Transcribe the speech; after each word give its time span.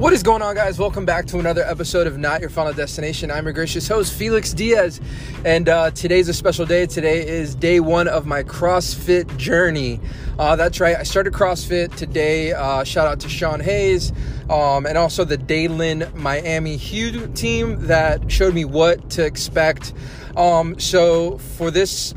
What 0.00 0.14
is 0.14 0.22
going 0.22 0.40
on, 0.40 0.54
guys? 0.54 0.78
Welcome 0.78 1.04
back 1.04 1.26
to 1.26 1.38
another 1.40 1.62
episode 1.62 2.06
of 2.06 2.16
Not 2.16 2.40
Your 2.40 2.48
Final 2.48 2.72
Destination. 2.72 3.30
I'm 3.30 3.44
your 3.44 3.52
gracious 3.52 3.86
host, 3.86 4.14
Felix 4.14 4.54
Diaz, 4.54 4.98
and 5.44 5.68
uh, 5.68 5.90
today's 5.90 6.26
a 6.30 6.32
special 6.32 6.64
day. 6.64 6.86
Today 6.86 7.28
is 7.28 7.54
day 7.54 7.80
one 7.80 8.08
of 8.08 8.24
my 8.24 8.42
CrossFit 8.42 9.36
journey. 9.36 10.00
Uh, 10.38 10.56
that's 10.56 10.80
right, 10.80 10.96
I 10.96 11.02
started 11.02 11.34
CrossFit 11.34 11.94
today. 11.96 12.54
Uh, 12.54 12.82
shout 12.82 13.08
out 13.08 13.20
to 13.20 13.28
Sean 13.28 13.60
Hayes 13.60 14.10
um, 14.48 14.86
and 14.86 14.96
also 14.96 15.22
the 15.22 15.36
Daylin 15.36 16.14
Miami 16.14 16.78
Hugh 16.78 17.26
team 17.34 17.86
that 17.86 18.32
showed 18.32 18.54
me 18.54 18.64
what 18.64 19.10
to 19.10 19.26
expect. 19.26 19.92
Um, 20.34 20.80
so, 20.80 21.36
for 21.36 21.70
this, 21.70 22.14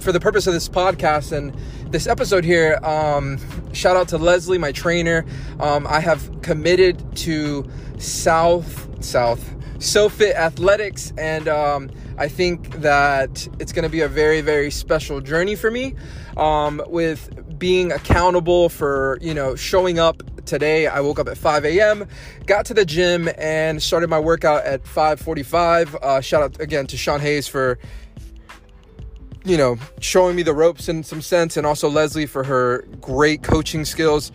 for 0.00 0.12
the 0.12 0.20
purpose 0.20 0.46
of 0.46 0.54
this 0.54 0.66
podcast 0.66 1.36
and 1.36 1.54
this 1.92 2.06
episode 2.06 2.42
here, 2.42 2.80
um, 2.82 3.38
shout 3.74 3.98
out 3.98 4.08
to 4.08 4.18
Leslie, 4.18 4.56
my 4.56 4.72
trainer. 4.72 5.26
Um, 5.60 5.86
I 5.86 6.00
have 6.00 6.40
committed 6.40 7.16
to 7.18 7.68
South 7.98 9.04
South 9.04 9.54
SoFit 9.78 10.34
Athletics, 10.34 11.12
and 11.18 11.48
um, 11.48 11.90
I 12.16 12.28
think 12.28 12.80
that 12.80 13.46
it's 13.58 13.72
going 13.72 13.82
to 13.82 13.90
be 13.90 14.00
a 14.00 14.08
very 14.08 14.40
very 14.40 14.70
special 14.70 15.20
journey 15.20 15.54
for 15.54 15.70
me. 15.70 15.94
Um, 16.38 16.82
with 16.86 17.58
being 17.58 17.92
accountable 17.92 18.70
for 18.70 19.18
you 19.20 19.34
know 19.34 19.54
showing 19.54 19.98
up 20.00 20.20
today 20.46 20.88
i 20.88 20.98
woke 20.98 21.20
up 21.20 21.28
at 21.28 21.38
5 21.38 21.64
a.m 21.64 22.08
got 22.44 22.66
to 22.66 22.74
the 22.74 22.84
gym 22.84 23.28
and 23.38 23.80
started 23.80 24.10
my 24.10 24.18
workout 24.18 24.64
at 24.64 24.82
5.45 24.82 25.94
uh, 26.02 26.20
shout 26.20 26.42
out 26.42 26.60
again 26.60 26.88
to 26.88 26.96
sean 26.96 27.20
hayes 27.20 27.46
for 27.46 27.78
you 29.44 29.56
know, 29.56 29.76
showing 30.00 30.36
me 30.36 30.42
the 30.42 30.54
ropes 30.54 30.88
in 30.88 31.02
some 31.02 31.22
sense, 31.22 31.56
and 31.56 31.66
also 31.66 31.88
Leslie 31.88 32.26
for 32.26 32.44
her 32.44 32.82
great 33.00 33.42
coaching 33.42 33.84
skills. 33.84 34.32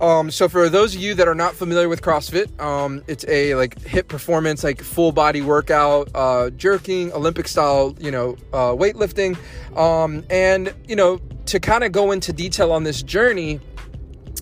Um, 0.00 0.30
so 0.30 0.48
for 0.48 0.70
those 0.70 0.94
of 0.94 1.00
you 1.02 1.14
that 1.14 1.28
are 1.28 1.34
not 1.34 1.54
familiar 1.54 1.88
with 1.88 2.00
CrossFit, 2.00 2.58
um, 2.58 3.04
it's 3.06 3.24
a 3.28 3.54
like 3.54 3.80
hip 3.82 4.08
performance, 4.08 4.64
like 4.64 4.80
full 4.80 5.12
body 5.12 5.42
workout, 5.42 6.08
uh, 6.14 6.48
jerking, 6.50 7.12
Olympic 7.12 7.46
style, 7.46 7.94
you 8.00 8.10
know, 8.10 8.36
uh, 8.54 8.72
weightlifting, 8.72 9.36
um, 9.76 10.24
and 10.30 10.74
you 10.88 10.96
know, 10.96 11.20
to 11.46 11.60
kind 11.60 11.84
of 11.84 11.92
go 11.92 12.12
into 12.12 12.32
detail 12.32 12.72
on 12.72 12.84
this 12.84 13.02
journey, 13.02 13.60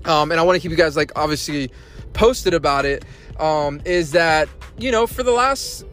um, 0.05 0.30
and 0.30 0.40
I 0.40 0.44
want 0.44 0.55
to 0.55 0.61
keep 0.61 0.70
you 0.70 0.77
guys 0.77 0.96
like 0.96 1.11
obviously 1.16 1.72
posted 2.12 2.55
about 2.55 2.84
it. 2.84 3.05
Um, 3.40 3.80
is 3.84 4.12
that 4.12 4.48
you 4.78 4.92
know 4.92 5.08
for 5.08 5.24
the 5.24 5.33
last 5.33 5.84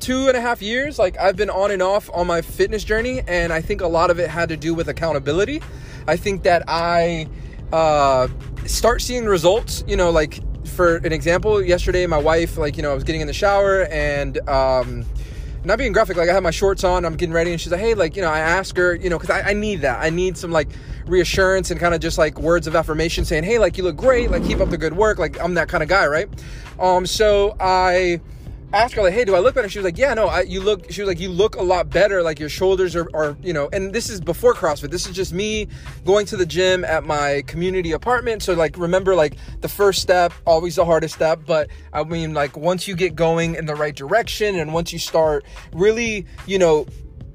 two 0.00 0.28
and 0.28 0.36
a 0.36 0.40
half 0.40 0.62
years, 0.62 0.98
like 0.98 1.18
I've 1.18 1.36
been 1.36 1.50
on 1.50 1.70
and 1.70 1.82
off 1.82 2.10
on 2.12 2.26
my 2.26 2.42
fitness 2.42 2.84
journey, 2.84 3.22
and 3.26 3.52
I 3.52 3.60
think 3.60 3.80
a 3.80 3.86
lot 3.86 4.10
of 4.10 4.18
it 4.18 4.30
had 4.30 4.48
to 4.50 4.56
do 4.56 4.74
with 4.74 4.88
accountability. 4.88 5.62
I 6.06 6.16
think 6.16 6.42
that 6.44 6.62
I 6.68 7.28
uh, 7.72 8.28
start 8.66 9.02
seeing 9.02 9.26
results, 9.26 9.84
you 9.86 9.96
know, 9.96 10.10
like 10.10 10.40
for 10.68 10.96
an 10.96 11.12
example, 11.12 11.62
yesterday 11.62 12.06
my 12.06 12.18
wife, 12.18 12.56
like, 12.56 12.76
you 12.76 12.82
know, 12.82 12.92
I 12.92 12.94
was 12.94 13.04
getting 13.04 13.20
in 13.20 13.26
the 13.26 13.32
shower 13.32 13.84
and, 13.90 14.38
um, 14.48 15.04
not 15.64 15.76
being 15.76 15.92
graphic, 15.92 16.16
like 16.16 16.28
I 16.28 16.32
have 16.32 16.42
my 16.42 16.52
shorts 16.52 16.84
on, 16.84 17.04
I'm 17.04 17.16
getting 17.16 17.32
ready, 17.34 17.50
and 17.50 17.60
she's 17.60 17.72
like, 17.72 17.80
hey, 17.80 17.94
like, 17.94 18.14
you 18.14 18.22
know, 18.22 18.30
I 18.30 18.38
ask 18.38 18.76
her, 18.76 18.94
you 18.94 19.10
know, 19.10 19.18
because 19.18 19.30
I, 19.30 19.50
I, 19.50 19.52
need 19.54 19.80
that. 19.80 20.00
I 20.00 20.08
need 20.10 20.36
some 20.36 20.52
like 20.52 20.68
reassurance 21.06 21.70
and 21.70 21.80
kind 21.80 21.94
of 21.94 22.00
just 22.00 22.16
like 22.16 22.38
words 22.38 22.66
of 22.66 22.76
affirmation 22.76 23.24
saying, 23.24 23.44
hey, 23.44 23.58
like, 23.58 23.76
you 23.76 23.82
look 23.82 23.96
great, 23.96 24.30
like, 24.30 24.44
keep 24.44 24.60
up 24.60 24.70
the 24.70 24.78
good 24.78 24.96
work. 24.96 25.18
Like, 25.18 25.40
I'm 25.40 25.54
that 25.54 25.68
kind 25.68 25.82
of 25.82 25.88
guy, 25.88 26.06
right? 26.06 26.28
Um, 26.78 27.06
so 27.06 27.56
I 27.58 28.20
asked 28.72 28.94
her 28.94 29.02
like, 29.02 29.12
"Hey, 29.12 29.24
do 29.24 29.34
I 29.34 29.38
look 29.38 29.54
better?" 29.54 29.68
She 29.68 29.78
was 29.78 29.84
like, 29.84 29.98
"Yeah, 29.98 30.14
no, 30.14 30.26
I, 30.26 30.42
you 30.42 30.60
look." 30.60 30.90
She 30.90 31.00
was 31.00 31.08
like, 31.08 31.20
"You 31.20 31.30
look 31.30 31.56
a 31.56 31.62
lot 31.62 31.90
better. 31.90 32.22
Like 32.22 32.38
your 32.38 32.48
shoulders 32.48 32.94
are, 32.96 33.08
are, 33.14 33.36
you 33.42 33.52
know." 33.52 33.68
And 33.72 33.92
this 33.92 34.08
is 34.08 34.20
before 34.20 34.54
CrossFit. 34.54 34.90
This 34.90 35.06
is 35.06 35.14
just 35.14 35.32
me 35.32 35.68
going 36.04 36.26
to 36.26 36.36
the 36.36 36.46
gym 36.46 36.84
at 36.84 37.04
my 37.04 37.42
community 37.46 37.92
apartment. 37.92 38.42
So 38.42 38.54
like, 38.54 38.76
remember, 38.76 39.14
like 39.14 39.36
the 39.60 39.68
first 39.68 40.02
step, 40.02 40.32
always 40.46 40.76
the 40.76 40.84
hardest 40.84 41.14
step. 41.14 41.40
But 41.46 41.68
I 41.92 42.04
mean, 42.04 42.34
like 42.34 42.56
once 42.56 42.88
you 42.88 42.94
get 42.96 43.14
going 43.14 43.54
in 43.54 43.66
the 43.66 43.74
right 43.74 43.94
direction, 43.94 44.58
and 44.58 44.72
once 44.72 44.92
you 44.92 44.98
start 44.98 45.44
really, 45.72 46.26
you 46.46 46.58
know, 46.58 46.86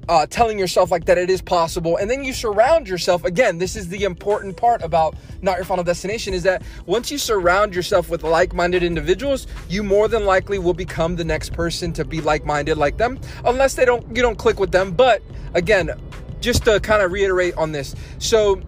uh, 0.08 0.26
telling 0.26 0.58
yourself 0.58 0.90
like 0.90 1.04
that 1.06 1.18
it 1.18 1.30
is 1.30 1.40
possible. 1.40 1.96
And 1.96 2.10
then 2.10 2.24
you 2.24 2.32
surround 2.32 2.88
yourself. 2.88 3.24
Again 3.24 3.58
this 3.58 3.76
is 3.76 3.88
the 3.88 4.04
important 4.04 4.56
part 4.56 4.82
about 4.82 5.16
not 5.42 5.56
your 5.56 5.64
final 5.64 5.84
destination 5.84 6.34
is 6.34 6.42
that 6.44 6.62
once 6.86 7.10
you 7.10 7.18
surround 7.18 7.74
yourself 7.74 8.08
with 8.10 8.22
like-minded 8.22 8.82
individuals 8.82 9.46
you 9.68 9.82
more 9.82 10.08
than 10.08 10.24
likely 10.24 10.58
will 10.58 10.74
become 10.74 11.16
the 11.16 11.24
next 11.24 11.52
person 11.52 11.92
to 11.92 12.04
be 12.04 12.20
like-minded 12.20 12.76
like 12.78 12.96
them 12.96 13.18
unless 13.44 13.74
they 13.74 13.84
don't 13.84 14.04
you 14.14 14.22
don't 14.22 14.36
click 14.36 14.58
with 14.58 14.72
them. 14.72 14.92
But 14.92 15.22
again 15.54 15.90
just 16.40 16.64
to 16.64 16.78
kind 16.80 17.02
of 17.02 17.12
reiterate 17.12 17.54
on 17.56 17.72
this. 17.72 17.94
So 18.18 18.62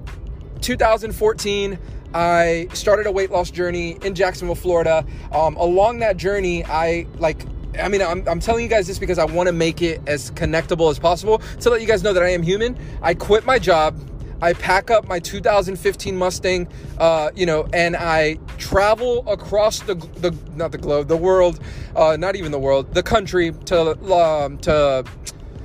2014 0.63 1.79
I 2.15 2.69
started 2.73 3.07
a 3.07 3.13
weight 3.13 3.31
loss 3.31 3.51
journey 3.51 3.99
in 4.03 4.15
Jacksonville, 4.15 4.55
Florida. 4.55 5.05
Um, 5.33 5.55
along 5.57 5.99
that 5.99 6.17
journey, 6.17 6.65
I 6.65 7.07
like 7.19 7.45
I 7.81 7.89
mean, 7.89 8.03
I'm, 8.03 8.27
I'm 8.29 8.41
telling 8.41 8.63
you 8.63 8.69
guys 8.69 8.87
this 8.87 8.99
because 8.99 9.19
I 9.19 9.25
want 9.25 9.47
to 9.49 9.53
make 9.53 9.83
it 9.83 10.01
as 10.07 10.31
connectable 10.33 10.91
as 10.91 10.99
possible 10.99 11.39
to 11.61 11.71
let 11.71 11.81
you 11.81 11.87
guys 11.87 12.03
know 12.03 12.13
that 12.13 12.23
I 12.23 12.31
am 12.31 12.43
human. 12.43 12.79
I 13.03 13.15
quit 13.15 13.45
my 13.45 13.59
job. 13.59 13.99
I 14.43 14.53
pack 14.53 14.91
up 14.91 15.09
my 15.09 15.19
2015 15.19 16.17
Mustang, 16.17 16.69
uh, 16.99 17.31
you 17.35 17.47
know, 17.47 17.67
and 17.73 17.97
I 17.97 18.39
travel 18.59 19.27
across 19.31 19.81
the, 19.81 19.95
the 19.95 20.37
not 20.55 20.73
the 20.73 20.79
globe, 20.79 21.09
the 21.09 21.17
world, 21.17 21.61
uh, 21.95 22.17
not 22.19 22.37
even 22.37 22.53
the 22.53 22.59
world, 22.59 22.93
the 22.93 23.03
country 23.03 23.53
to 23.67 24.15
um, 24.15 24.59
to 24.59 25.05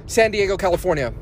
San 0.08 0.32
Diego, 0.32 0.56
California. 0.56 1.14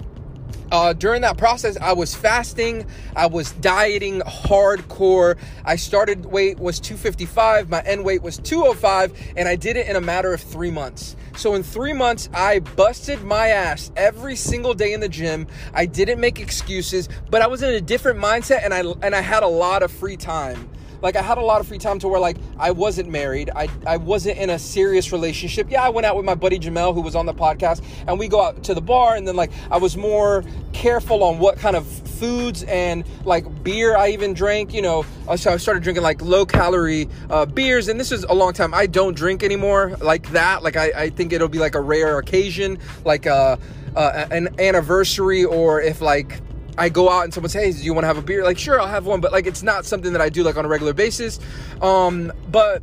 Uh, 0.72 0.94
during 0.94 1.22
that 1.22 1.38
process, 1.38 1.78
I 1.82 1.94
was 1.94 2.14
fasting, 2.14 2.86
I 3.16 3.26
was 3.26 3.54
dieting 3.54 4.22
hardcore. 4.22 5.38
I 5.66 5.76
started 5.76 6.26
weight 6.26 6.60
was 6.60 6.80
255, 6.80 7.70
my 7.70 7.82
end 7.82 8.06
weight 8.06 8.22
was 8.22 8.38
205, 8.38 9.34
and 9.36 9.48
I 9.48 9.56
did 9.56 9.78
it 9.78 9.88
in 9.88 9.96
a 9.96 10.02
matter 10.02 10.32
of 10.32 10.42
three 10.42 10.70
months. 10.70 11.16
So 11.36 11.56
in 11.56 11.64
three 11.64 11.94
months, 11.94 12.30
I 12.34 12.60
busted 12.60 13.24
my 13.24 13.48
ass 13.48 13.92
every 13.96 14.36
single 14.36 14.74
day 14.74 14.94
in 14.94 15.00
the 15.00 15.10
gym. 15.10 15.48
I 15.74 15.86
didn't 15.88 16.20
make 16.20 16.40
excuses, 16.40 17.10
but 17.32 17.42
I 17.42 17.48
was 17.48 17.64
in 17.64 17.74
a 17.74 17.82
different 17.82 18.20
mindset, 18.20 18.64
and 18.64 18.74
I 18.74 18.82
and 19.02 19.16
I 19.16 19.22
had 19.22 19.42
a 19.42 19.48
lot 19.48 19.82
of 19.82 19.92
free 19.92 20.18
time 20.18 20.70
like 21.02 21.16
I 21.16 21.22
had 21.22 21.38
a 21.38 21.42
lot 21.42 21.62
of 21.62 21.68
free 21.68 21.78
time 21.78 22.00
to 22.00 22.08
where 22.08 22.20
like 22.20 22.38
I 22.58 22.72
wasn't 22.72 23.10
married. 23.10 23.50
I 23.56 23.70
I 23.86 23.98
wasn't 23.98 24.38
in 24.38 24.50
a 24.50 24.60
serious 24.60 25.12
relationship. 25.12 25.70
Yeah, 25.70 25.84
I 25.84 25.90
went 25.90 26.06
out 26.06 26.16
with 26.16 26.26
my 26.26 26.36
buddy 26.36 26.60
Jamel 26.60 26.94
who 26.94 27.02
was 27.02 27.16
on 27.16 27.26
the 27.26 27.34
podcast 27.34 27.84
and 28.08 28.20
we 28.20 28.28
go 28.28 28.42
out 28.42 28.64
to 28.64 28.74
the 28.74 28.82
bar 28.82 29.16
and 29.16 29.28
then 29.28 29.36
like 29.36 29.52
I 29.72 29.78
was 29.78 29.98
more 29.98 30.44
careful 30.74 31.24
on 31.24 31.40
what 31.40 31.58
kind 31.58 31.76
of 31.76 31.86
foods 31.88 32.64
and 32.64 33.04
like 33.26 33.64
beer 33.64 33.96
I 33.96 34.10
even 34.10 34.34
drank, 34.34 34.74
you 34.74 34.82
know. 34.82 35.06
Uh, 35.28 35.38
so 35.38 35.54
I 35.54 35.58
started 35.58 35.84
drinking 35.84 36.04
like 36.04 36.22
low 36.22 36.46
calorie 36.46 37.08
uh, 37.30 37.46
beers 37.46 37.88
and 37.88 38.00
this 38.00 38.12
is 38.12 38.24
a 38.26 38.34
long 38.34 38.54
time. 38.54 38.74
I 38.74 38.86
don't 38.86 39.16
drink 39.16 39.44
anymore 39.44 39.96
like 40.02 40.30
that. 40.32 40.64
Like 40.64 40.76
I, 40.76 40.92
I 40.96 41.10
think 41.10 41.34
it'll 41.34 41.48
be 41.48 41.60
like 41.60 41.76
a 41.76 41.82
rare 41.82 42.18
occasion, 42.20 42.80
like 43.06 43.26
uh, 43.26 43.58
uh, 43.96 44.28
an 44.32 44.60
anniversary 44.60 45.44
or 45.44 45.82
if 45.82 46.02
like 46.02 46.42
I 46.78 46.90
go 46.90 47.10
out 47.10 47.24
and 47.24 47.34
someone 47.34 47.50
says, 47.50 47.64
hey, 47.64 47.72
do 47.72 47.86
you 47.86 47.94
want 47.94 48.04
to 48.04 48.08
have 48.08 48.18
a 48.18 48.22
beer? 48.22 48.44
Like, 48.44 48.58
sure, 48.58 48.80
I'll 48.80 48.88
have 48.88 49.06
one, 49.06 49.22
but 49.22 49.32
like, 49.32 49.46
it's 49.46 49.64
not 49.64 49.86
something 49.86 50.14
that 50.14 50.22
I 50.22 50.30
do 50.30 50.44
like 50.44 50.58
on 50.58 50.66
a 50.66 50.68
regular 50.68 50.94
basis. 50.94 51.40
Um, 51.82 52.32
but 52.50 52.82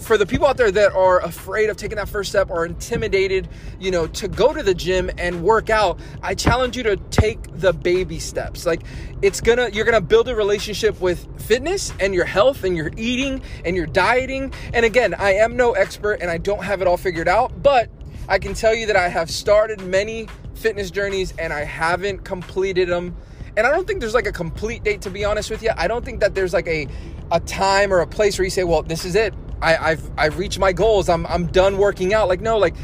for 0.00 0.18
the 0.18 0.26
people 0.26 0.46
out 0.46 0.56
there 0.56 0.70
that 0.70 0.92
are 0.92 1.20
afraid 1.20 1.70
of 1.70 1.76
taking 1.76 1.96
that 1.96 2.08
first 2.08 2.30
step 2.30 2.50
or 2.50 2.66
intimidated, 2.66 3.48
you 3.80 3.90
know, 3.90 4.06
to 4.08 4.28
go 4.28 4.52
to 4.52 4.62
the 4.62 4.74
gym 4.74 5.10
and 5.18 5.42
work 5.42 5.70
out, 5.70 5.98
I 6.22 6.34
challenge 6.34 6.76
you 6.76 6.82
to 6.84 6.96
take 7.10 7.38
the 7.58 7.72
baby 7.72 8.18
steps. 8.18 8.66
Like 8.66 8.82
it's 9.22 9.40
gonna, 9.40 9.70
you're 9.70 9.84
gonna 9.84 10.00
build 10.00 10.28
a 10.28 10.34
relationship 10.34 11.00
with 11.00 11.26
fitness 11.40 11.92
and 12.00 12.14
your 12.14 12.26
health 12.26 12.64
and 12.64 12.76
your 12.76 12.90
eating 12.96 13.40
and 13.64 13.76
your 13.76 13.86
dieting. 13.86 14.52
And 14.72 14.84
again, 14.84 15.14
I 15.14 15.34
am 15.34 15.56
no 15.56 15.72
expert 15.72 16.20
and 16.20 16.30
I 16.30 16.38
don't 16.38 16.62
have 16.62 16.82
it 16.82 16.86
all 16.86 16.96
figured 16.96 17.28
out, 17.28 17.62
but 17.62 17.90
I 18.28 18.38
can 18.38 18.54
tell 18.54 18.74
you 18.74 18.86
that 18.86 18.96
I 18.96 19.08
have 19.08 19.30
started 19.30 19.80
many 19.82 20.28
fitness 20.64 20.90
journeys 20.90 21.34
and 21.38 21.52
I 21.52 21.62
haven't 21.62 22.24
completed 22.24 22.88
them 22.88 23.14
and 23.54 23.66
I 23.66 23.70
don't 23.70 23.86
think 23.86 24.00
there's 24.00 24.14
like 24.14 24.26
a 24.26 24.32
complete 24.32 24.82
date 24.82 25.02
to 25.02 25.10
be 25.10 25.22
honest 25.22 25.50
with 25.50 25.62
you. 25.62 25.70
I 25.76 25.88
don't 25.88 26.02
think 26.02 26.20
that 26.20 26.34
there's 26.34 26.54
like 26.54 26.66
a 26.66 26.88
a 27.30 27.38
time 27.40 27.92
or 27.92 28.00
a 28.00 28.06
place 28.06 28.38
where 28.38 28.44
you 28.44 28.50
say, 28.50 28.64
well, 28.64 28.82
this 28.82 29.04
is 29.04 29.14
it. 29.14 29.34
I, 29.60 29.76
I've 29.76 30.10
I've 30.16 30.38
reached 30.38 30.58
my 30.58 30.72
goals. 30.72 31.10
I'm 31.10 31.26
I'm 31.26 31.48
done 31.48 31.76
working 31.76 32.14
out. 32.14 32.28
Like 32.28 32.40
no, 32.40 32.56
like 32.56 32.74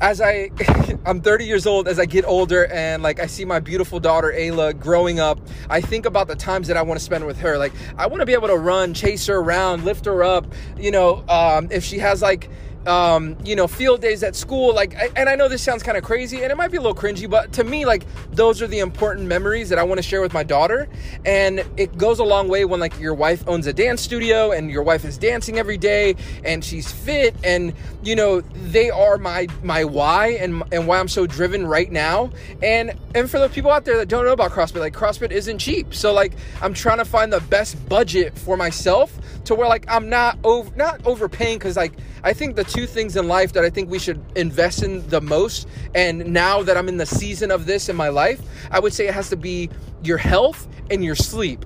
as 0.00 0.22
I 0.22 0.50
I'm 1.06 1.20
30 1.20 1.44
years 1.44 1.66
old 1.66 1.86
as 1.86 1.98
I 1.98 2.06
get 2.06 2.24
older 2.24 2.66
and 2.66 3.02
like 3.02 3.20
I 3.20 3.26
see 3.26 3.44
my 3.44 3.60
beautiful 3.60 4.00
daughter 4.00 4.32
Ayla 4.34 4.78
growing 4.78 5.20
up, 5.20 5.38
I 5.68 5.82
think 5.82 6.06
about 6.06 6.28
the 6.28 6.36
times 6.36 6.66
that 6.68 6.78
I 6.78 6.82
want 6.82 6.98
to 6.98 7.04
spend 7.04 7.26
with 7.26 7.38
her. 7.40 7.58
Like 7.58 7.74
I 7.98 8.06
want 8.06 8.20
to 8.20 8.26
be 8.26 8.32
able 8.32 8.48
to 8.48 8.56
run, 8.56 8.94
chase 8.94 9.26
her 9.26 9.36
around, 9.36 9.84
lift 9.84 10.06
her 10.06 10.24
up. 10.24 10.46
You 10.78 10.92
know, 10.92 11.24
um, 11.28 11.68
if 11.70 11.84
she 11.84 11.98
has 11.98 12.22
like 12.22 12.48
um, 12.86 13.36
you 13.44 13.56
know, 13.56 13.66
field 13.66 14.00
days 14.00 14.22
at 14.22 14.36
school. 14.36 14.74
Like, 14.74 14.96
and 15.16 15.28
I 15.28 15.34
know 15.34 15.48
this 15.48 15.62
sounds 15.62 15.82
kind 15.82 15.98
of 15.98 16.04
crazy 16.04 16.42
and 16.42 16.52
it 16.52 16.56
might 16.56 16.70
be 16.70 16.76
a 16.76 16.80
little 16.80 16.94
cringy, 16.94 17.28
but 17.28 17.52
to 17.54 17.64
me, 17.64 17.84
like, 17.84 18.04
those 18.32 18.62
are 18.62 18.66
the 18.66 18.78
important 18.78 19.26
memories 19.26 19.68
that 19.68 19.78
I 19.78 19.82
want 19.82 19.98
to 19.98 20.02
share 20.02 20.20
with 20.20 20.32
my 20.32 20.42
daughter. 20.42 20.88
And 21.24 21.64
it 21.76 21.98
goes 21.98 22.18
a 22.18 22.24
long 22.24 22.48
way 22.48 22.64
when, 22.64 22.80
like, 22.80 22.98
your 22.98 23.14
wife 23.14 23.46
owns 23.48 23.66
a 23.66 23.72
dance 23.72 24.00
studio 24.00 24.52
and 24.52 24.70
your 24.70 24.82
wife 24.82 25.04
is 25.04 25.18
dancing 25.18 25.58
every 25.58 25.78
day 25.78 26.16
and 26.44 26.64
she's 26.64 26.90
fit 26.90 27.34
and, 27.42 27.74
you 28.02 28.14
know, 28.14 28.40
they 28.40 28.90
are 28.90 29.18
my, 29.18 29.48
my 29.62 29.84
why 29.84 30.28
and, 30.28 30.62
and 30.72 30.86
why 30.86 30.98
I'm 30.98 31.08
so 31.08 31.26
driven 31.26 31.66
right 31.66 31.90
now. 31.90 32.30
And, 32.62 32.92
and 33.14 33.30
for 33.30 33.38
the 33.38 33.48
people 33.48 33.70
out 33.70 33.84
there 33.84 33.96
that 33.96 34.08
don't 34.08 34.24
know 34.24 34.32
about 34.32 34.52
CrossFit, 34.52 34.80
like, 34.80 34.94
CrossFit 34.94 35.32
isn't 35.32 35.58
cheap. 35.58 35.94
So, 35.94 36.12
like, 36.12 36.34
I'm 36.62 36.74
trying 36.74 36.98
to 36.98 37.04
find 37.04 37.32
the 37.32 37.40
best 37.40 37.88
budget 37.88 38.38
for 38.38 38.56
myself 38.56 39.18
to 39.44 39.54
where, 39.54 39.68
like, 39.68 39.84
I'm 39.88 40.08
not 40.08 40.38
over, 40.44 40.74
not 40.76 41.04
overpaying 41.06 41.58
because, 41.58 41.76
like, 41.76 41.94
I 42.22 42.32
think 42.32 42.56
the 42.56 42.64
two 42.76 42.86
things 42.86 43.16
in 43.16 43.26
life 43.26 43.54
that 43.54 43.64
I 43.64 43.70
think 43.70 43.88
we 43.88 43.98
should 43.98 44.22
invest 44.36 44.82
in 44.82 45.08
the 45.08 45.22
most, 45.22 45.66
and 45.94 46.26
now 46.26 46.62
that 46.62 46.76
I'm 46.76 46.90
in 46.90 46.98
the 46.98 47.06
season 47.06 47.50
of 47.50 47.64
this 47.64 47.88
in 47.88 47.96
my 47.96 48.10
life, 48.10 48.38
I 48.70 48.80
would 48.80 48.92
say 48.92 49.08
it 49.08 49.14
has 49.14 49.30
to 49.30 49.36
be 49.36 49.70
your 50.02 50.18
health 50.18 50.68
and 50.90 51.02
your 51.02 51.14
sleep. 51.14 51.64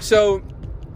So 0.00 0.42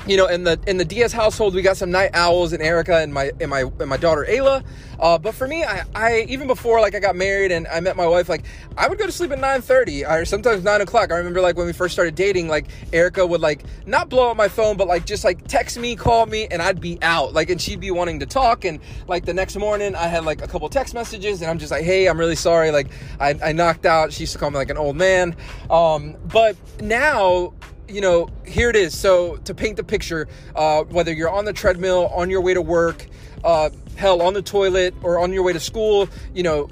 you 0.06 0.16
know, 0.16 0.26
in 0.26 0.44
the 0.44 0.58
in 0.66 0.78
the 0.78 0.84
Diaz 0.84 1.12
household, 1.12 1.54
we 1.54 1.62
got 1.62 1.76
some 1.76 1.90
night 1.90 2.10
owls 2.14 2.52
and 2.52 2.62
Erica 2.62 2.98
and 2.98 3.12
my 3.12 3.32
and 3.40 3.50
my 3.50 3.62
and 3.62 3.88
my 3.88 3.96
daughter 3.96 4.26
Ayla. 4.28 4.64
Uh, 4.98 5.18
but 5.18 5.34
for 5.34 5.46
me, 5.46 5.64
I, 5.64 5.84
I 5.94 6.26
even 6.28 6.46
before 6.46 6.80
like 6.80 6.94
I 6.94 7.00
got 7.00 7.16
married 7.16 7.52
and 7.52 7.66
I 7.68 7.80
met 7.80 7.96
my 7.96 8.06
wife, 8.06 8.28
like 8.28 8.44
I 8.76 8.88
would 8.88 8.98
go 8.98 9.06
to 9.06 9.12
sleep 9.12 9.30
at 9.30 9.38
nine 9.38 9.60
thirty 9.60 10.04
or 10.04 10.24
sometimes 10.24 10.64
nine 10.64 10.80
o'clock. 10.80 11.12
I 11.12 11.16
remember 11.16 11.40
like 11.40 11.56
when 11.56 11.66
we 11.66 11.72
first 11.72 11.92
started 11.92 12.14
dating, 12.14 12.48
like 12.48 12.66
Erica 12.92 13.26
would 13.26 13.40
like 13.40 13.62
not 13.86 14.08
blow 14.08 14.30
up 14.30 14.36
my 14.36 14.48
phone, 14.48 14.76
but 14.76 14.88
like 14.88 15.06
just 15.06 15.22
like 15.22 15.46
text 15.46 15.78
me, 15.78 15.96
call 15.96 16.26
me, 16.26 16.46
and 16.50 16.62
I'd 16.62 16.80
be 16.80 16.98
out. 17.02 17.34
Like 17.34 17.50
and 17.50 17.60
she'd 17.60 17.80
be 17.80 17.90
wanting 17.90 18.20
to 18.20 18.26
talk. 18.26 18.64
And 18.64 18.80
like 19.06 19.26
the 19.26 19.34
next 19.34 19.56
morning, 19.56 19.94
I 19.94 20.06
had 20.06 20.24
like 20.24 20.42
a 20.42 20.48
couple 20.48 20.68
text 20.70 20.94
messages, 20.94 21.42
and 21.42 21.50
I'm 21.50 21.58
just 21.58 21.70
like, 21.70 21.84
hey, 21.84 22.06
I'm 22.06 22.18
really 22.18 22.36
sorry. 22.36 22.70
Like 22.70 22.88
I, 23.20 23.38
I 23.44 23.52
knocked 23.52 23.86
out. 23.86 24.12
She 24.12 24.22
used 24.22 24.32
to 24.32 24.38
call 24.38 24.50
me 24.50 24.56
like 24.56 24.70
an 24.70 24.78
old 24.78 24.96
man. 24.96 25.36
Um, 25.68 26.16
but 26.26 26.56
now 26.80 27.52
you 27.90 28.00
know, 28.00 28.28
here 28.46 28.70
it 28.70 28.76
is. 28.76 28.96
So 28.96 29.36
to 29.38 29.54
paint 29.54 29.76
the 29.76 29.84
picture, 29.84 30.28
uh, 30.54 30.84
whether 30.84 31.12
you're 31.12 31.30
on 31.30 31.44
the 31.44 31.52
treadmill, 31.52 32.06
on 32.08 32.30
your 32.30 32.40
way 32.40 32.54
to 32.54 32.62
work, 32.62 33.06
uh, 33.44 33.70
hell, 33.96 34.22
on 34.22 34.34
the 34.34 34.42
toilet, 34.42 34.94
or 35.02 35.18
on 35.18 35.32
your 35.32 35.42
way 35.42 35.52
to 35.52 35.60
school, 35.60 36.08
you 36.34 36.42
know, 36.42 36.68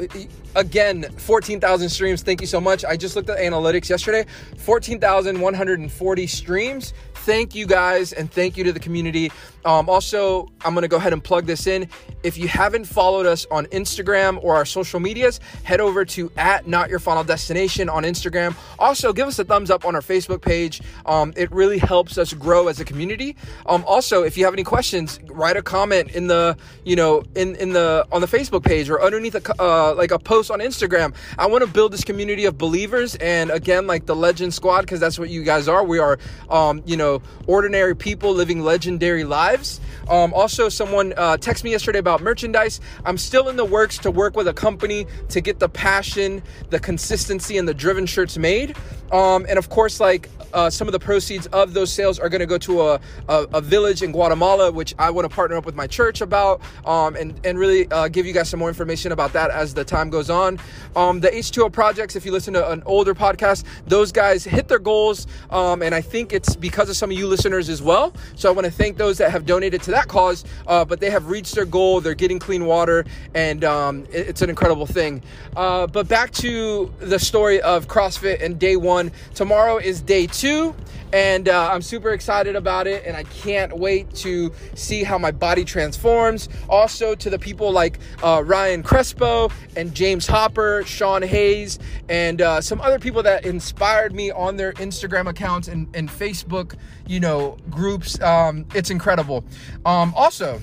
again, 0.54 1.04
14,000 1.16 1.88
streams. 1.88 2.22
Thank 2.22 2.40
you 2.40 2.46
so 2.46 2.60
much. 2.60 2.84
I 2.84 2.96
just 2.96 3.16
looked 3.16 3.30
at 3.30 3.38
analytics 3.38 3.88
yesterday. 3.88 4.26
14,140 4.56 6.26
streams. 6.26 6.94
Thank 7.14 7.54
you 7.54 7.66
guys, 7.66 8.12
and 8.12 8.30
thank 8.32 8.56
you 8.56 8.64
to 8.64 8.72
the 8.72 8.80
community. 8.80 9.30
Um, 9.64 9.90
also, 9.90 10.48
I'm 10.64 10.74
to 10.74 10.88
go 10.88 10.96
ahead 10.96 11.12
and 11.12 11.22
plug 11.22 11.44
this 11.44 11.66
in. 11.66 11.88
If 12.22 12.38
you 12.38 12.48
haven't 12.48 12.86
followed 12.86 13.26
us 13.26 13.46
on 13.50 13.66
Instagram 13.66 14.42
or 14.42 14.54
our 14.54 14.64
social 14.64 14.98
medias, 14.98 15.38
head 15.62 15.80
over 15.80 16.06
to 16.06 16.32
at 16.38 16.66
Not 16.66 16.88
Your 16.88 16.98
Final 17.00 17.24
Destination 17.24 17.90
on 17.90 18.04
Instagram. 18.04 18.56
Also, 18.78 19.12
give 19.12 19.28
us 19.28 19.38
a 19.38 19.44
thumbs 19.44 19.70
up 19.70 19.84
on 19.84 19.94
our 19.94 20.00
Facebook 20.00 20.40
page. 20.40 20.80
Um, 21.04 21.34
it 21.36 21.52
really 21.52 21.78
helps 21.78 22.16
us 22.16 22.32
grow 22.32 22.68
as 22.68 22.80
a 22.80 22.84
community. 22.84 23.36
Um, 23.66 23.84
also, 23.86 24.22
if 24.22 24.38
you 24.38 24.44
have 24.46 24.54
any 24.54 24.64
questions, 24.64 25.20
write 25.26 25.56
a 25.58 25.62
comment 25.62 26.12
in 26.12 26.28
the 26.28 26.56
you 26.84 26.96
know 26.96 27.22
in 27.34 27.56
in 27.56 27.72
the 27.72 28.06
on 28.12 28.20
the 28.20 28.26
Facebook 28.26 28.64
page 28.64 28.88
or 28.88 29.02
underneath 29.02 29.34
a 29.34 29.62
uh, 29.62 29.94
like 29.94 30.10
a 30.10 30.18
post 30.18 30.50
on 30.50 30.60
Instagram. 30.60 31.14
I 31.38 31.46
want 31.46 31.64
to 31.64 31.70
build 31.70 31.92
this 31.92 32.04
community 32.04 32.44
of 32.44 32.58
believers, 32.58 33.14
and 33.16 33.50
again, 33.50 33.86
like 33.86 34.06
the 34.06 34.16
Legend 34.16 34.54
Squad, 34.54 34.82
because 34.82 35.00
that's 35.00 35.18
what 35.18 35.30
you 35.30 35.44
guys 35.44 35.68
are. 35.68 35.84
We 35.84 35.98
are, 35.98 36.18
um, 36.50 36.82
you 36.86 36.96
know, 36.96 37.22
ordinary 37.46 37.94
people 37.96 38.32
living 38.32 38.60
legendary 38.60 39.24
lives. 39.24 39.80
Um, 40.08 40.32
also, 40.32 40.68
someone 40.68 41.12
uh, 41.16 41.36
texted 41.36 41.64
me 41.64 41.72
yesterday 41.72 41.98
about 41.98 42.22
merchandise. 42.22 42.80
I'm 43.04 43.18
still 43.18 43.48
in 43.48 43.56
the 43.56 43.64
works 43.64 43.98
to 43.98 44.10
work 44.10 44.36
with 44.36 44.48
a 44.48 44.54
company 44.54 45.06
to 45.28 45.40
get 45.40 45.58
the 45.58 45.68
passion, 45.68 46.42
the 46.70 46.80
consistency, 46.80 47.58
and 47.58 47.68
the 47.68 47.74
driven 47.74 48.06
shirts 48.06 48.38
made. 48.38 48.76
Um, 49.12 49.46
and 49.48 49.58
of 49.58 49.68
course, 49.68 50.00
like 50.00 50.28
uh, 50.52 50.70
some 50.70 50.88
of 50.88 50.92
the 50.92 50.98
proceeds 50.98 51.46
of 51.48 51.74
those 51.74 51.92
sales 51.92 52.18
are 52.18 52.28
going 52.28 52.40
to 52.40 52.46
go 52.46 52.58
to 52.58 52.82
a, 52.82 53.00
a, 53.28 53.46
a, 53.54 53.60
village 53.60 54.02
in 54.02 54.12
Guatemala, 54.12 54.70
which 54.70 54.94
I 54.98 55.10
want 55.10 55.28
to 55.28 55.34
partner 55.34 55.56
up 55.56 55.66
with 55.66 55.74
my 55.74 55.86
church 55.86 56.20
about 56.20 56.47
um, 56.84 57.16
and, 57.16 57.38
and 57.44 57.58
really 57.58 57.90
uh, 57.90 58.08
give 58.08 58.26
you 58.26 58.32
guys 58.32 58.48
some 58.48 58.60
more 58.60 58.68
information 58.68 59.12
about 59.12 59.32
that 59.32 59.50
as 59.50 59.74
the 59.74 59.84
time 59.84 60.10
goes 60.10 60.30
on. 60.30 60.58
Um, 60.96 61.20
the 61.20 61.28
H2O 61.28 61.72
projects, 61.72 62.16
if 62.16 62.24
you 62.24 62.32
listen 62.32 62.54
to 62.54 62.70
an 62.70 62.82
older 62.86 63.14
podcast, 63.14 63.64
those 63.86 64.12
guys 64.12 64.44
hit 64.44 64.68
their 64.68 64.78
goals. 64.78 65.26
Um, 65.50 65.82
and 65.82 65.94
I 65.94 66.00
think 66.00 66.32
it's 66.32 66.56
because 66.56 66.88
of 66.88 66.96
some 66.96 67.10
of 67.10 67.18
you 67.18 67.26
listeners 67.26 67.68
as 67.68 67.82
well. 67.82 68.12
So 68.36 68.48
I 68.48 68.52
want 68.52 68.64
to 68.64 68.72
thank 68.72 68.96
those 68.96 69.18
that 69.18 69.30
have 69.30 69.46
donated 69.46 69.82
to 69.82 69.90
that 69.92 70.08
cause, 70.08 70.44
uh, 70.66 70.84
but 70.84 71.00
they 71.00 71.10
have 71.10 71.28
reached 71.28 71.54
their 71.54 71.64
goal. 71.64 72.00
They're 72.00 72.14
getting 72.14 72.38
clean 72.38 72.66
water, 72.66 73.04
and 73.34 73.64
um, 73.64 74.04
it, 74.12 74.28
it's 74.28 74.42
an 74.42 74.50
incredible 74.50 74.86
thing. 74.86 75.22
Uh, 75.56 75.86
but 75.86 76.08
back 76.08 76.30
to 76.32 76.92
the 77.00 77.18
story 77.18 77.60
of 77.60 77.88
CrossFit 77.88 78.42
and 78.42 78.58
day 78.58 78.76
one. 78.76 79.12
Tomorrow 79.34 79.78
is 79.78 80.00
day 80.00 80.26
two 80.26 80.74
and 81.12 81.48
uh, 81.48 81.70
I'm 81.72 81.82
super 81.82 82.10
excited 82.10 82.56
about 82.56 82.86
it 82.86 83.04
and 83.06 83.16
I 83.16 83.22
can't 83.24 83.76
wait 83.76 84.12
to 84.16 84.52
see 84.74 85.04
how 85.04 85.18
my 85.18 85.30
body 85.30 85.64
transforms. 85.64 86.37
Also, 86.68 87.14
to 87.14 87.30
the 87.30 87.38
people 87.38 87.72
like 87.72 87.98
uh, 88.22 88.42
Ryan 88.44 88.82
Crespo 88.82 89.50
and 89.74 89.94
James 89.94 90.26
Hopper, 90.26 90.84
Sean 90.84 91.22
Hayes, 91.22 91.78
and 92.08 92.42
uh, 92.42 92.60
some 92.60 92.80
other 92.80 92.98
people 92.98 93.22
that 93.22 93.46
inspired 93.46 94.14
me 94.14 94.30
on 94.30 94.56
their 94.56 94.74
Instagram 94.74 95.28
accounts 95.28 95.68
and, 95.68 95.88
and 95.96 96.08
Facebook, 96.08 96.74
you 97.06 97.18
know, 97.18 97.56
groups. 97.70 98.20
Um, 98.20 98.66
it's 98.74 98.90
incredible. 98.90 99.44
Um, 99.84 100.12
also, 100.14 100.60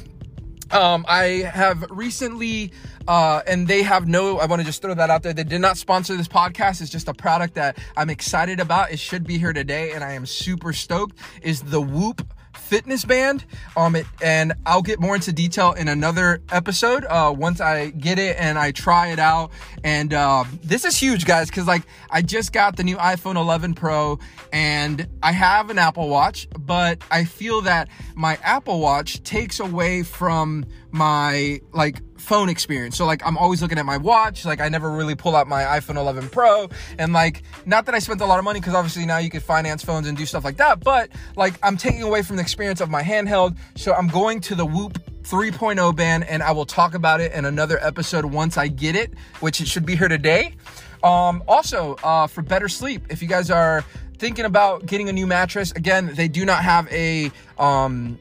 um, 0.71 1.05
I 1.07 1.49
have 1.53 1.85
recently, 1.89 2.71
uh, 3.07 3.41
and 3.47 3.67
they 3.67 3.83
have 3.83 4.07
no, 4.07 4.39
I 4.39 4.45
want 4.45 4.61
to 4.61 4.65
just 4.65 4.81
throw 4.81 4.93
that 4.93 5.09
out 5.09 5.23
there. 5.23 5.33
They 5.33 5.43
did 5.43 5.61
not 5.61 5.77
sponsor 5.77 6.15
this 6.15 6.27
podcast. 6.27 6.81
It's 6.81 6.89
just 6.89 7.07
a 7.07 7.13
product 7.13 7.55
that 7.55 7.77
I'm 7.95 8.09
excited 8.09 8.59
about. 8.59 8.91
It 8.91 8.99
should 8.99 9.25
be 9.25 9.37
here 9.37 9.53
today, 9.53 9.91
and 9.91 10.03
I 10.03 10.13
am 10.13 10.25
super 10.25 10.73
stoked. 10.73 11.17
Is 11.41 11.61
the 11.61 11.81
Whoop 11.81 12.25
fitness 12.57 13.05
band. 13.05 13.45
Um, 13.77 13.95
it, 13.95 14.05
and 14.21 14.53
I'll 14.65 14.81
get 14.81 14.99
more 14.99 15.15
into 15.15 15.31
detail 15.31 15.73
in 15.73 15.87
another 15.87 16.41
episode 16.51 17.05
uh, 17.05 17.33
once 17.35 17.61
I 17.61 17.89
get 17.91 18.19
it 18.19 18.37
and 18.39 18.57
I 18.57 18.71
try 18.71 19.07
it 19.09 19.19
out. 19.19 19.51
And 19.83 20.13
uh, 20.13 20.45
this 20.63 20.85
is 20.85 20.97
huge, 20.97 21.25
guys, 21.25 21.49
because 21.49 21.67
like 21.67 21.83
I 22.09 22.21
just 22.21 22.53
got 22.53 22.77
the 22.77 22.83
new 22.83 22.97
iPhone 22.97 23.35
11 23.35 23.75
Pro 23.75 24.19
and 24.51 25.07
I 25.21 25.31
have 25.31 25.69
an 25.69 25.77
Apple 25.77 26.09
Watch, 26.09 26.47
but 26.59 27.01
I 27.11 27.25
feel 27.25 27.61
that 27.61 27.89
my 28.15 28.37
Apple 28.43 28.79
Watch 28.79 29.23
takes 29.23 29.59
away 29.59 30.03
from 30.03 30.65
my 30.91 31.59
like 31.73 32.01
phone 32.25 32.49
experience. 32.49 32.97
So 32.97 33.05
like 33.05 33.25
I'm 33.25 33.37
always 33.37 33.61
looking 33.61 33.77
at 33.77 33.85
my 33.85 33.97
watch. 33.97 34.45
Like 34.45 34.59
I 34.59 34.67
never 34.67 34.89
really 34.89 35.15
pull 35.15 35.35
out 35.35 35.47
my 35.47 35.63
iPhone 35.63 35.95
11 35.95 36.29
Pro. 36.29 36.67
And 36.97 37.13
like 37.13 37.43
not 37.65 37.85
that 37.85 37.95
I 37.95 37.99
spent 37.99 38.19
a 38.21 38.25
lot 38.25 38.39
of 38.39 38.45
money 38.45 38.59
because 38.59 38.73
obviously 38.73 39.05
now 39.05 39.19
you 39.19 39.29
can 39.29 39.41
finance 39.41 39.83
phones 39.83 40.07
and 40.07 40.17
do 40.17 40.25
stuff 40.25 40.43
like 40.43 40.57
that. 40.57 40.83
But 40.83 41.11
like 41.35 41.53
I'm 41.63 41.77
taking 41.77 42.01
away 42.01 42.23
from 42.23 42.37
the 42.37 42.41
experience 42.41 42.81
of 42.81 42.89
my 42.89 43.03
handheld. 43.03 43.57
So 43.75 43.93
I'm 43.93 44.07
going 44.07 44.41
to 44.41 44.55
the 44.55 44.65
Whoop 44.65 44.99
3.0 45.23 45.95
band 45.95 46.23
and 46.25 46.43
I 46.43 46.51
will 46.51 46.65
talk 46.65 46.93
about 46.93 47.21
it 47.21 47.31
in 47.33 47.45
another 47.45 47.79
episode 47.81 48.25
once 48.25 48.57
I 48.57 48.67
get 48.67 48.95
it, 48.95 49.13
which 49.39 49.61
it 49.61 49.67
should 49.67 49.85
be 49.85 49.95
here 49.95 50.07
today. 50.07 50.55
Um, 51.03 51.43
also, 51.47 51.95
uh, 52.03 52.25
for 52.27 52.41
better 52.41 52.67
sleep, 52.67 53.03
if 53.09 53.21
you 53.21 53.27
guys 53.27 53.51
are 53.51 53.83
thinking 54.17 54.45
about 54.45 54.85
getting 54.85 55.09
a 55.09 55.13
new 55.13 55.27
mattress, 55.27 55.71
again, 55.73 56.11
they 56.15 56.27
do 56.27 56.45
not 56.45 56.63
have 56.63 56.91
a, 56.91 57.31
um, 57.59 58.17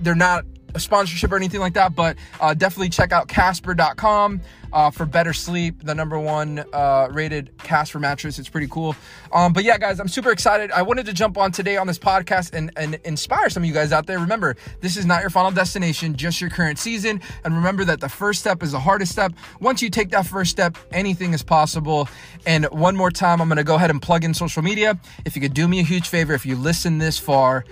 they're 0.00 0.14
not 0.14 0.44
a 0.74 0.80
sponsorship 0.80 1.32
or 1.32 1.36
anything 1.36 1.60
like 1.60 1.74
that, 1.74 1.94
but 1.94 2.16
uh, 2.40 2.54
definitely 2.54 2.90
check 2.90 3.12
out 3.12 3.28
Casper.com 3.28 4.40
uh, 4.72 4.90
for 4.90 5.06
better 5.06 5.32
sleep. 5.32 5.82
The 5.82 5.94
number 5.94 6.18
one 6.18 6.64
uh, 6.72 7.08
rated 7.10 7.56
Casper 7.58 7.98
mattress. 7.98 8.38
It's 8.38 8.48
pretty 8.48 8.68
cool. 8.68 8.94
Um, 9.32 9.52
but 9.52 9.64
yeah, 9.64 9.78
guys, 9.78 10.00
I'm 10.00 10.08
super 10.08 10.30
excited. 10.30 10.70
I 10.72 10.82
wanted 10.82 11.06
to 11.06 11.12
jump 11.12 11.38
on 11.38 11.52
today 11.52 11.76
on 11.76 11.86
this 11.86 11.98
podcast 11.98 12.54
and, 12.54 12.70
and 12.76 12.94
inspire 13.04 13.50
some 13.50 13.62
of 13.62 13.66
you 13.66 13.74
guys 13.74 13.92
out 13.92 14.06
there. 14.06 14.18
Remember, 14.18 14.56
this 14.80 14.96
is 14.96 15.06
not 15.06 15.20
your 15.20 15.30
final 15.30 15.50
destination, 15.50 16.16
just 16.16 16.40
your 16.40 16.50
current 16.50 16.78
season. 16.78 17.20
And 17.44 17.54
remember 17.54 17.84
that 17.84 18.00
the 18.00 18.08
first 18.08 18.40
step 18.40 18.62
is 18.62 18.72
the 18.72 18.80
hardest 18.80 19.12
step. 19.12 19.32
Once 19.60 19.82
you 19.82 19.90
take 19.90 20.10
that 20.10 20.26
first 20.26 20.50
step, 20.50 20.76
anything 20.92 21.32
is 21.32 21.42
possible. 21.42 22.08
And 22.46 22.66
one 22.66 22.96
more 22.96 23.10
time, 23.10 23.40
I'm 23.40 23.48
going 23.48 23.58
to 23.58 23.64
go 23.64 23.74
ahead 23.74 23.90
and 23.90 24.00
plug 24.00 24.24
in 24.24 24.34
social 24.34 24.62
media. 24.62 24.98
If 25.24 25.36
you 25.36 25.42
could 25.42 25.54
do 25.54 25.68
me 25.68 25.80
a 25.80 25.84
huge 25.84 26.08
favor, 26.08 26.32
if 26.34 26.46
you 26.46 26.56
listen 26.56 26.98
this 26.98 27.18
far, 27.18 27.64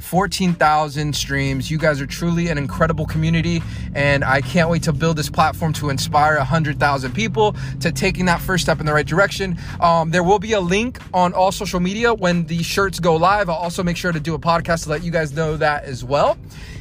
14,000 0.00 1.14
streams. 1.14 1.70
You 1.70 1.78
guys 1.78 2.00
are 2.00 2.06
truly 2.06 2.48
an 2.48 2.58
incredible 2.58 3.06
community, 3.06 3.62
and 3.94 4.24
I 4.24 4.40
can't 4.40 4.68
wait 4.68 4.82
to 4.84 4.92
build 4.92 5.16
this 5.16 5.30
platform 5.30 5.72
to 5.74 5.90
inspire 5.90 6.36
100,000 6.36 7.12
people 7.12 7.54
to 7.80 7.92
taking 7.92 8.26
that 8.26 8.40
first 8.40 8.64
step 8.64 8.80
in 8.80 8.86
the 8.86 8.92
right 8.92 9.06
direction. 9.06 9.58
Um, 9.80 10.10
there 10.10 10.22
will 10.22 10.38
be 10.38 10.52
a 10.52 10.60
link 10.60 10.98
on 11.12 11.32
all 11.32 11.52
social 11.52 11.80
media 11.80 12.12
when 12.12 12.46
the 12.46 12.62
shirts 12.62 13.00
go 13.00 13.16
live. 13.16 13.48
I'll 13.48 13.56
also 13.56 13.82
make 13.82 13.96
sure 13.96 14.12
to 14.12 14.20
do 14.20 14.34
a 14.34 14.38
podcast 14.38 14.84
to 14.84 14.90
let 14.90 15.02
you 15.02 15.10
guys 15.10 15.32
know 15.32 15.56
that 15.56 15.84
as 15.84 16.04
well. 16.04 16.36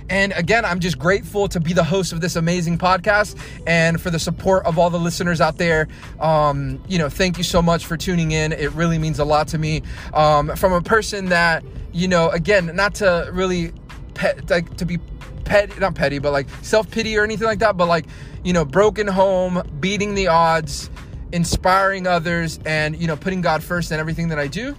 And 0.10 0.34
again, 0.34 0.66
I'm 0.66 0.80
just 0.80 1.00
grateful 1.00 1.48
to 1.50 1.60
be 1.60 1.74
the 1.74 1.84
host 1.84 2.14
of 2.14 2.22
this 2.22 2.36
amazing 2.36 2.78
podcast 2.78 3.38
and 3.66 4.00
for 4.00 4.10
the 4.10 4.20
support 4.20 4.66
of 4.66 4.78
all 4.78 4.90
the 4.90 5.00
listeners 5.00 5.42
out 5.42 5.58
there. 5.58 5.88
Um, 6.20 6.82
you 6.88 6.98
know, 6.98 7.10
thank 7.10 7.38
you 7.38 7.44
so 7.44 7.62
much 7.62 7.86
for 7.86 7.98
tuning 7.98 8.32
in. 8.32 8.52
It 8.52 8.72
really 8.74 8.98
means 8.98 9.20
a 9.20 9.26
lot 9.26 9.48
to 9.50 9.58
me. 9.58 9.84
Um, 10.14 10.56
from 10.56 10.74
a 10.74 10.82
person 10.82 11.28
that, 11.30 11.64
you 11.92 12.08
know, 12.08 12.30
again, 12.30 12.76
not 12.76 12.96
to 12.96 13.30
really 13.32 13.72
pe- 14.14 14.40
like 14.50 14.76
to 14.78 14.86
be 14.86 15.00
petty, 15.46 15.80
not 15.80 15.96
petty, 15.96 16.20
but 16.20 16.32
like 16.32 16.48
self 16.62 16.90
pity 16.90 17.18
or 17.18 17.24
anything 17.24 17.48
like 17.48 17.60
that. 17.60 17.78
But 17.78 17.88
like, 17.88 18.06
you 18.44 18.54
know, 18.54 18.66
broken 18.66 19.08
home, 19.08 19.62
beating 19.80 20.16
the 20.16 20.28
odds, 20.28 20.90
inspiring 21.32 22.08
others, 22.08 22.60
and, 22.66 22.96
you 22.96 23.08
know, 23.08 23.16
putting 23.16 23.42
God 23.42 23.64
first 23.64 23.92
in 23.92 24.00
everything 24.00 24.30
that 24.30 24.40
I 24.40 24.48
do. 24.48 24.76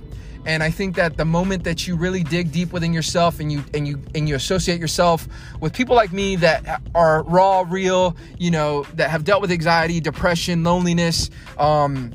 And 0.47 0.63
I 0.63 0.71
think 0.71 0.97
that 0.97 1.17
the 1.17 1.25
moment 1.25 1.65
that 1.65 1.87
you 1.87 1.97
really 1.97 2.23
dig 2.23 2.53
deep 2.53 2.73
within 2.73 2.93
yourself 2.93 3.41
and 3.41 3.51
you 3.51 3.65
and 3.73 3.89
you 3.89 4.03
and 4.15 4.29
you 4.29 4.35
associate 4.35 4.81
yourself 4.81 5.27
with 5.61 5.73
people 5.73 5.97
like 5.97 6.13
me 6.13 6.37
that 6.37 6.83
are 6.95 7.23
raw, 7.25 7.65
real, 7.67 8.17
you 8.39 8.51
know, 8.51 8.83
that 8.95 9.11
have 9.11 9.25
dealt 9.25 9.41
with 9.41 9.51
anxiety, 9.51 10.01
depression, 10.01 10.63
loneliness, 10.63 11.31
um, 11.59 12.13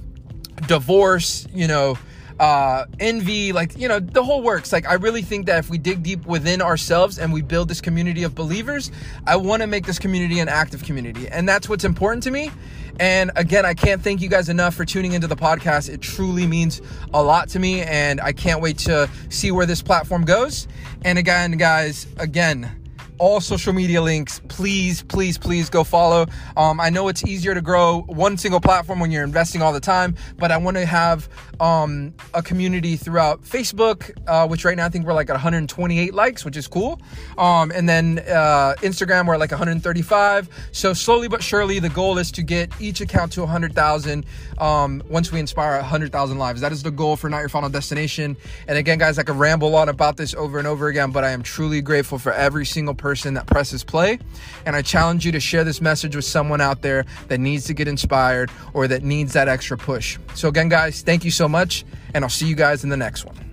divorce, 0.67 1.47
you 1.53 1.67
know, 1.67 1.97
uh, 2.39 2.85
envy, 2.99 3.51
like, 3.51 3.77
you 3.77 3.87
know, 3.87 3.99
the 3.99 4.23
whole 4.23 4.41
works. 4.41 4.71
Like, 4.71 4.87
I 4.87 4.93
really 4.93 5.21
think 5.21 5.45
that 5.47 5.59
if 5.59 5.69
we 5.69 5.77
dig 5.77 6.03
deep 6.03 6.25
within 6.25 6.61
ourselves 6.61 7.19
and 7.19 7.33
we 7.33 7.41
build 7.41 7.67
this 7.67 7.81
community 7.81 8.23
of 8.23 8.33
believers, 8.33 8.91
I 9.27 9.35
want 9.35 9.61
to 9.61 9.67
make 9.67 9.85
this 9.85 9.99
community 9.99 10.39
an 10.39 10.47
active 10.47 10.83
community. 10.83 11.27
And 11.27 11.47
that's 11.47 11.67
what's 11.67 11.83
important 11.83 12.23
to 12.23 12.31
me. 12.31 12.51
And 12.99 13.31
again, 13.35 13.65
I 13.65 13.73
can't 13.73 14.01
thank 14.01 14.21
you 14.21 14.29
guys 14.29 14.49
enough 14.49 14.75
for 14.75 14.83
tuning 14.85 15.13
into 15.13 15.27
the 15.27 15.35
podcast. 15.35 15.89
It 15.89 16.01
truly 16.01 16.45
means 16.45 16.81
a 17.13 17.21
lot 17.23 17.49
to 17.49 17.59
me. 17.59 17.81
And 17.81 18.19
I 18.19 18.33
can't 18.33 18.61
wait 18.61 18.77
to 18.79 19.09
see 19.29 19.51
where 19.51 19.65
this 19.65 19.81
platform 19.81 20.25
goes. 20.25 20.67
And 21.03 21.17
again, 21.17 21.51
guys, 21.53 22.07
again, 22.17 22.78
all 23.19 23.41
social 23.41 23.73
media 23.73 24.01
links. 24.01 24.41
Please, 24.47 25.03
please, 25.03 25.37
please 25.37 25.69
go 25.69 25.83
follow. 25.83 26.25
Um, 26.57 26.79
I 26.79 26.89
know 26.89 27.09
it's 27.09 27.23
easier 27.25 27.53
to 27.53 27.61
grow 27.61 28.01
one 28.07 28.37
single 28.37 28.61
platform 28.61 28.99
when 28.99 29.11
you're 29.11 29.23
investing 29.23 29.61
all 29.61 29.73
the 29.73 29.79
time, 29.79 30.15
but 30.37 30.51
I 30.51 30.57
want 30.57 30.77
to 30.77 30.85
have 30.85 31.29
um, 31.59 32.13
a 32.33 32.41
community 32.41 32.95
throughout 32.95 33.43
Facebook, 33.43 34.11
uh, 34.27 34.47
which 34.47 34.63
right 34.65 34.77
now 34.77 34.85
I 34.85 34.89
think 34.89 35.05
we're 35.05 35.13
like 35.13 35.29
at 35.29 35.33
128 35.33 36.13
likes, 36.13 36.45
which 36.45 36.57
is 36.57 36.67
cool. 36.67 36.99
Um, 37.37 37.71
and 37.71 37.87
then 37.87 38.19
uh, 38.19 38.75
Instagram, 38.79 39.27
we're 39.27 39.37
like 39.37 39.51
135. 39.51 40.49
So 40.71 40.93
slowly 40.93 41.27
but 41.27 41.43
surely, 41.43 41.79
the 41.79 41.89
goal 41.89 42.17
is 42.17 42.31
to 42.31 42.41
get 42.41 42.71
each 42.79 43.01
account 43.01 43.33
to 43.33 43.41
100,000 43.41 44.25
um, 44.57 45.03
once 45.09 45.31
we 45.31 45.39
inspire 45.39 45.75
100,000 45.75 46.37
lives. 46.37 46.61
That 46.61 46.71
is 46.71 46.83
the 46.83 46.91
goal 46.91 47.17
for 47.17 47.29
Not 47.29 47.39
Your 47.39 47.49
Final 47.49 47.69
Destination. 47.69 48.37
And 48.67 48.77
again, 48.77 48.97
guys, 48.97 49.19
I 49.19 49.23
could 49.23 49.35
ramble 49.35 49.75
on 49.75 49.89
about 49.89 50.15
this 50.15 50.33
over 50.33 50.57
and 50.57 50.67
over 50.67 50.87
again, 50.87 51.11
but 51.11 51.25
I 51.25 51.31
am 51.31 51.43
truly 51.43 51.81
grateful 51.81 52.17
for 52.17 52.31
every 52.31 52.65
single 52.65 52.93
person 52.93 53.08
person 53.09 53.33
that 53.33 53.47
presses 53.47 53.83
play. 53.83 54.19
And 54.67 54.75
I 54.75 54.83
challenge 54.83 55.25
you 55.25 55.31
to 55.31 55.39
share 55.39 55.63
this 55.63 55.81
message 55.81 56.15
with 56.15 56.25
someone 56.25 56.61
out 56.61 56.83
there 56.83 57.05
that 57.27 57.39
needs 57.39 57.65
to 57.65 57.73
get 57.73 57.87
inspired 57.87 58.51
or 58.73 58.87
that 58.87 59.01
needs 59.01 59.33
that 59.33 59.47
extra 59.47 59.77
push. 59.77 60.19
So, 60.35 60.47
again, 60.47 60.69
guys, 60.69 61.01
thank 61.01 61.25
you 61.25 61.31
so 61.31 61.47
much, 61.47 61.85
and 62.13 62.23
I'll 62.23 62.29
see 62.29 62.47
you 62.47 62.55
guys 62.55 62.83
in 62.83 62.89
the 62.91 62.97
next 62.97 63.25
one. 63.25 63.48